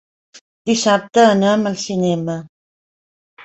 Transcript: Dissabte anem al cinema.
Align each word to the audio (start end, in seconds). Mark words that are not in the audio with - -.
Dissabte 0.69 1.27
anem 1.35 1.71
al 1.75 1.77
cinema. 1.85 2.41